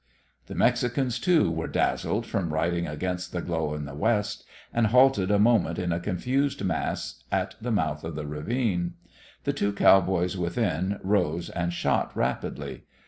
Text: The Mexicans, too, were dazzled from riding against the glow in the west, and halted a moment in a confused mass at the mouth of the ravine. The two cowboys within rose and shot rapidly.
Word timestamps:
The 0.47 0.55
Mexicans, 0.55 1.19
too, 1.19 1.51
were 1.51 1.67
dazzled 1.67 2.25
from 2.25 2.51
riding 2.51 2.87
against 2.87 3.31
the 3.31 3.41
glow 3.43 3.75
in 3.75 3.85
the 3.85 3.93
west, 3.93 4.43
and 4.73 4.87
halted 4.87 5.29
a 5.29 5.37
moment 5.37 5.77
in 5.77 5.91
a 5.91 5.99
confused 5.99 6.63
mass 6.63 7.23
at 7.31 7.53
the 7.61 7.71
mouth 7.71 8.03
of 8.03 8.15
the 8.15 8.25
ravine. 8.25 8.95
The 9.43 9.53
two 9.53 9.71
cowboys 9.71 10.35
within 10.35 10.99
rose 11.03 11.51
and 11.51 11.71
shot 11.71 12.17
rapidly. 12.17 12.85